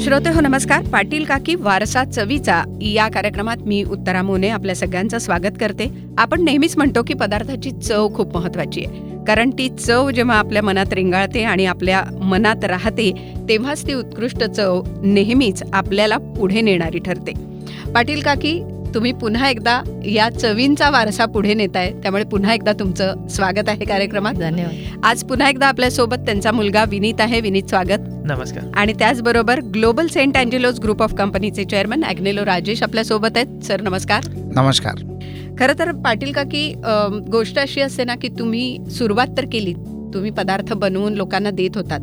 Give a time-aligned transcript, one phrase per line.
[0.00, 0.82] श्रोते हो नमस्कार.
[0.82, 5.92] पाटील काकी वारसा चवीचा या कार्यक्रमात मी उत्तरा मोने आपल्या सगळ्यांचं स्वागत करते.
[6.18, 9.24] आपण नेहमीच म्हणतो की पदार्थाची चव खूप महत्वाची आहे.
[9.24, 14.82] कारण ती चव जेव्हा आपल्या मनात रेंगाळते आणि आपल्या मनात राहते तेव्हाच ती उत्कृष्ट चव
[15.02, 17.32] नेहमीच आपल्याला पुढे नेणारी ठरते.
[17.94, 18.62] पाटील काकी
[18.94, 21.92] तुम्ही पुन्हा एकदा या चवींचा वारसा पुढे नेताय.
[21.92, 24.34] त्यामुळे पुन्हा एकदा तुमचं स्वागत आहे कार्यक्रमात.
[24.34, 25.00] धन्यवाद.
[25.04, 27.40] आज पुन्हा एकदा आपल्यासोबत त्यांचा मुलगा विनीत आहे.
[27.40, 28.00] विनीत स्वागत.
[28.24, 28.64] नमस्कार.
[28.74, 33.64] आणि त्याचबरोबर global St Angelo's group of कंपनीचे चेअरमन ॲग्नेलो राजेश आपल्यासोबत आहेत.
[33.64, 34.24] सर नमस्कार.
[34.56, 34.94] नमस्कार.
[35.58, 39.74] खरं तर पाटील काकी अम, गोष्ट अशी असते ना की तुम्ही सुरुवात तर केली
[40.14, 42.00] तुम्ही पदार्थ बनवून लोकांना देत होतात.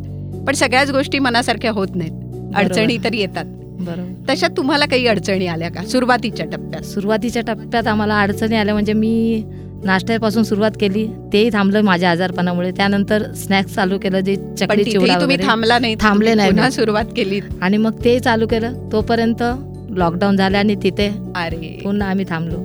[0.48, 2.13] पण सगळ्याच गोष्टी मनासारख्या होत नाहीत.
[2.55, 3.45] अडचणी तर येतात.
[3.85, 4.34] बरोबर.
[4.34, 5.84] तशा तुम्हाला काही अडचणी आल्या का?
[5.84, 6.84] सुरुवातीच्या टप्प्यात.
[6.84, 9.43] सुरुवातीच्या टप्प्यात आम्हाला अडचणी आल्या म्हणजे मी
[9.84, 11.07] नाश्त्यापासून सुरुवात केली.
[11.34, 12.71] तेही थांबलं माझ्या आजारपणामुळे.
[12.71, 16.71] त्यानंतर स्नॅक्स चालू केलं जे चकली चिवडा तुम्ही थांबला नाही थांबले नाही.
[16.71, 17.40] सुरुवात केली.
[17.62, 18.90] आणि मग ते चालू केलं.
[18.91, 19.43] तोपर्यंत
[19.90, 21.81] लॉकडाऊन झालं आणि तिथे अरे.
[21.84, 22.57] पुन्हा आम्ही थांबलो.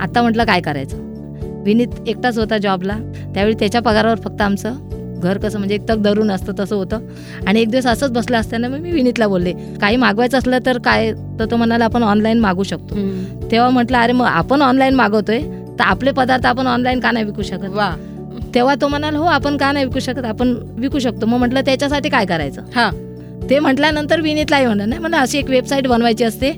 [0.00, 1.06] आता म्हटलं काय करायचं?
[1.64, 2.98] विनीत एकटाच होता जॉबला
[3.34, 4.74] त्यावेळी त्याच्या पगारावर फक्त आमचं
[5.20, 7.00] घर कसं म्हणजे एक तग धरून असतं तसं होतं.
[7.46, 11.12] आणि एक दिवस असंच बसलं असताना मग मी विनीतला बोलले काही मागवायचं असलं तर काय?
[11.38, 12.94] तर तो म्हणाला आपण ऑनलाईन मागू शकतो.
[13.50, 15.40] तेव्हा म्हटलं अरे मग आपण ऑनलाईन मागवतोय
[15.78, 17.68] तर आपले पदार्थ आपण ऑनलाईन का नाही विकू शकत?
[17.68, 17.94] वा.
[18.54, 20.24] तेव्हा तो म्हणाला हो आपण का नाही विकू शकत?
[20.24, 21.26] आपण विकू शकतो.
[21.26, 22.62] मग म्हटलं त्याच्यासाठी काय करायचं?
[22.74, 22.90] हा.
[23.50, 26.52] ते म्हटल्यानंतर विनीतलाही म्हणलं नाही म्हणलं अशी एक वेबसाईट बनवायची असते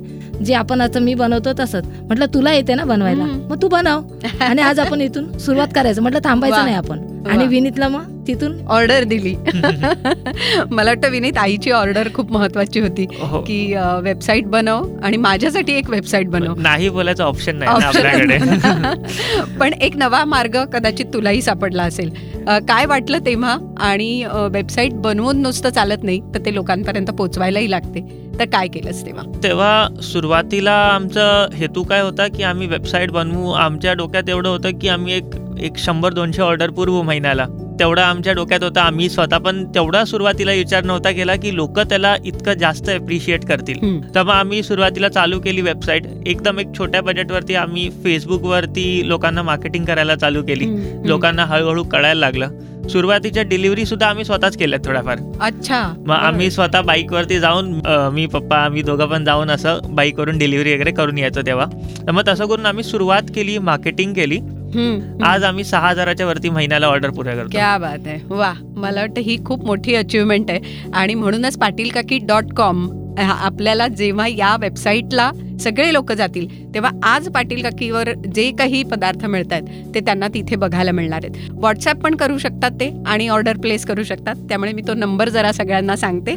[0.45, 1.85] जी आपण आता मी बनवतो तसंच.
[2.01, 3.25] म्हटलं तुला येते ना बनवायला.
[3.25, 4.01] मग तू बनव.
[4.41, 6.03] आणि आज आपण इथून सुरुवात करायचं.
[6.03, 6.21] म्हटलं.
[6.25, 6.99] थांबायचं नाही आपण.
[7.29, 9.35] आणि विनीतला मग तिथून ऑर्डर दिली.
[10.71, 13.41] मला वाटतं विनीत आईची ऑर्डर खूप महत्वाची होती हो.
[13.41, 16.55] की वेबसाईट बनव आणि माझ्यासाठी एक वेबसाईट बनव.
[16.59, 18.39] नाही बोलायचं ऑप्शन नाही आपल्याकडे.
[19.61, 22.11] पण एक नवा मार्ग कदाचित तुलाही सापडला असेल.
[22.69, 23.57] काय वाटलं तेव्हा?
[23.81, 28.01] आणि वेबसाईट बनवून नुसतं चालत नाही तर ते लोकांपर्यंत पोचवायलाही लागते.
[28.39, 29.23] तर काय केलंस तेव्हा?
[29.43, 33.51] तेव्हा सुरुवातीला आमचा हेतू काय होता की आम्ही वेबसाईट बनवू.
[33.53, 37.47] आमच्या डोक्यात एवढं होतं की आम्ही एक एक शंभर दोनशे ऑर्डर पुरवू महिन्याला.
[37.81, 38.83] तेवढा आमच्या डोक्यात होता.
[38.83, 43.77] आम्ही स्वतः पण तेवढा सुरुवातीला विचार नव्हता केला की लोक त्याला इतकं जास्त अप्रिशिएट करतील.
[44.15, 49.85] तर मग आम्ही सुरुवातीला चालू केली वेबसाईट एकदम एक छोट्या बजेटवरती आम्ही फेसबुकवरती लोकांना मार्केटिंग
[49.85, 50.67] करायला चालू केली.
[51.05, 52.49] लोकांना हळूहळू कळायला लागलं.
[52.89, 55.19] सुरुवातीच्या डिलिव्हरी सुद्धा आम्ही स्वतःच केल्या थोड्याफार.
[55.41, 55.95] अच्छा.
[56.07, 60.75] मग आम्ही स्वतः बाईकवरती जाऊन अ, मी पप्पा आम्ही दोघं पण जाऊन असं बाईकवरून डिलिव्हरी
[60.75, 61.67] वगैरे करून यायचो तेव्हा.
[62.07, 64.39] तर मग तसं करून आम्ही सुरुवात केली मार्केटिंग केली.
[65.25, 67.49] आज आम्ही सहा हजाराच्या वरती महिन्याला ऑर्डर पुऱ्या करतो.
[67.51, 68.19] क्या बात आहे.
[68.29, 70.89] वा मला वाटतं ही खूप मोठी अचिव्हमेंट आहे.
[70.95, 72.89] आणि म्हणूनच पाटील काकी डॉट कॉम
[73.21, 75.31] आपल्याला जेव्हा या वेबसाईटला
[75.61, 80.57] सगळे लोक जातील तेव्हा आज पाटील काकीवर जे काही पदार्थ मिळत आहेत ते त्यांना तिथे
[80.57, 81.51] बघायला मिळणार आहेत.
[81.51, 84.47] व्हॉट्सॲप पण करू शकतात ते आणि ऑर्डर प्लेस करू शकतात.
[84.49, 86.37] त्यामुळे मी तो नंबर जरा सगळ्यांना सांगते.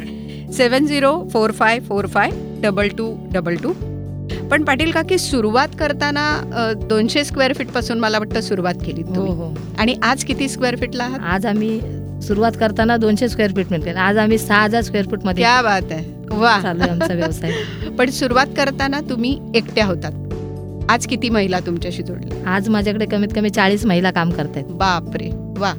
[0.56, 2.30] Seven zero four five four five
[2.62, 3.72] double two double two
[4.50, 6.40] पण पाटील काकी सुरुवात करताना
[6.76, 9.58] दोनशे स्क्वेअर फीटपासून मला वाटतं सुरुवात केली हो हो.
[9.78, 11.18] आणि आज किती स्क्वेअर फीटला आहात?
[11.22, 11.80] आज आम्ही
[12.22, 16.04] सुरुवात करताना दोनशे स्क्वेअर फीट मिळते आज आम्ही सहा हजार स्क्वेअर फीटमध्ये क्या बात आहे.
[16.30, 17.52] वा आमचा व्यवसाय.
[17.98, 20.12] पण सुरुवात करताना तुम्ही एकट्या होतात.
[20.90, 22.50] आज किती महिला तुमच्याशी जोडल्या?
[22.50, 24.64] आज माझ्याकडे कमीत कमी चाळीस महिला काम करतायत.
[24.66, 25.30] बापरे.
[25.58, 25.72] वा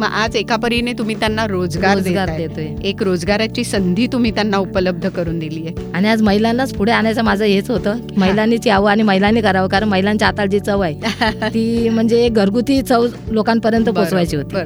[0.00, 2.74] मग आज एका परीने तुम्ही त्यांना रोजगार रोजगार देताय.
[2.84, 5.90] एक रोजगाराची संधी तुम्ही त्यांना उपलब्ध करून दिली आहे.
[5.94, 7.96] आणि आज महिलांनाच पुढे आणायचं माझं हेच होतं.
[8.16, 10.94] महिलांनीच यावं आणि महिलांनी करावं कारण महिलांच्या हाताला जी चव आहे
[11.48, 14.56] ती म्हणजे घरगुती चव लोकांपर्यंत पोहोचवायची होती.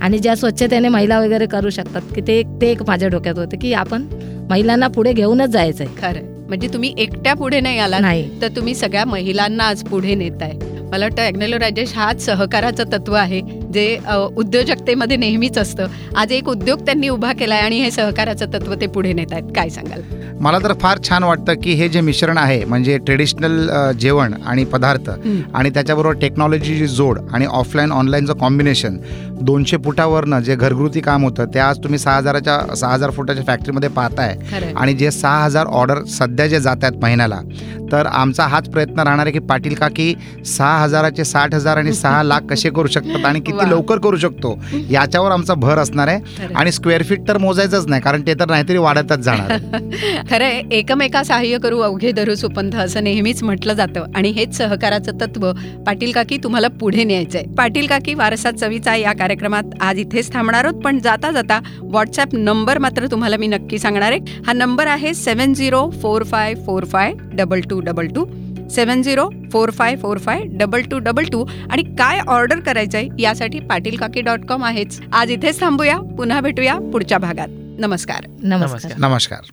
[0.00, 3.58] आणि ज्या स्वच्छतेने महिला वगैरे करू शकतात की ते एक ते एक माझ्या डोक्यात होतं
[3.58, 4.04] की आपण
[4.50, 5.86] महिलांना पुढे घेऊनच जायचंय.
[6.02, 8.28] खरं म्हणजे तुम्ही एकट्या पुढे नाही आलात नाही.
[8.42, 10.52] तर तुम्ही सगळ्या महिलांना आज पुढे नेताय.
[10.92, 13.40] मला वाटतं अग्नेलो राजेश हाच सहकाराचं तत्व आहे
[13.72, 13.84] जे
[14.36, 15.86] उद्योजकतेमध्ये नेहमीच असतं.
[16.16, 19.44] आज एक उद्योग त्यांनी उभा केलाय आणि हे सहकाराचं तत्व ते पुढे नेत आहेत.
[19.56, 20.00] काय सांगाल?
[20.40, 23.68] मला तर फार छान वाटतं की हे जे मिश्रण आहे म्हणजे ट्रेडिशनल
[24.00, 25.10] जेवण आणि पदार्थ
[25.54, 28.96] आणि त्याच्याबरोबर टेक्नॉलॉजीची जोड आणि ऑफलाईन ऑनलाईनचं कॉम्बिनेशन
[29.42, 33.88] दोनशे फुटावरनं जे घरगुती काम होतं ते आज तुम्ही सहा हजाराच्या सहा हजार फुटाच्या फॅक्टरीमध्ये
[33.88, 34.36] पाहताय.
[34.76, 37.40] आणि जे सहा हजार ऑर्डर सध्या जे जात आहेत महिन्याला
[37.92, 40.14] तर आमचा हाच प्रयत्न राहणार आहे की पाटील काकी
[40.46, 43.40] सहा हजाराचे साठ हजार आणि सहा लाख कसे करू शकतात आणि.
[43.40, 44.54] किती लवकर करू शकतो
[44.90, 46.46] याच्यावर आमचा भर असणार आहे.
[46.54, 49.56] आणि स्क्वेअर फीट तर मोजायचंच नाही कारण ते तर नाहीतरी वाढतच जाणार.
[50.30, 50.60] खरंय.
[50.72, 54.04] एकमेका सहाय्य करू अवघे धरू सुपंथ असं नेहमीच म्हटलं जातं.
[54.16, 55.50] आणि हेच सहकाराचं तत्व
[55.86, 57.42] पाटील काकी तुम्हाला पुढे न्यायचंय.
[57.58, 60.82] पाटील काकी वारसात चवीचा या कार्यक्रमात आज इथेच थांबणार आहोत.
[60.82, 64.40] पण जाता जाता व्हॉट्सअप नंबर मात्र तुम्हाला मी नक्की सांगणार आहे.
[64.46, 68.24] हा नंबर आहे seven zero four five four five double two double two.
[68.70, 71.44] Seven zero four five four five double two double two.
[71.70, 75.00] आणि काय ऑर्डर करायचं आहे यासाठी पाटील काकी डॉट कॉम आहेच.
[75.12, 75.98] आज इथेच थांबूया.
[76.18, 77.48] पुन्हा भेटूया पुढच्या भागात.
[77.78, 78.26] नमस्कार.
[78.42, 78.92] नमस्कार.
[78.98, 79.50] नमस्कार.